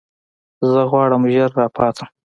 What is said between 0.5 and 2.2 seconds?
زه غواړم ژر راپاڅم.